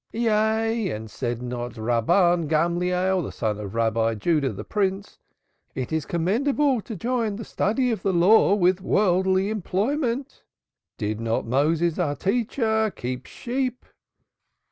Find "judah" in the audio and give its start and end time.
4.15-4.51